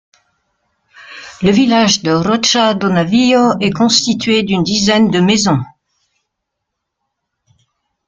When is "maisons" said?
5.19-5.61